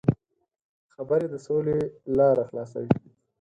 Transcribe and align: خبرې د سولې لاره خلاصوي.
خبرې 0.93 1.27
د 1.33 1.35
سولې 1.45 1.77
لاره 2.17 2.43
خلاصوي. 2.49 2.95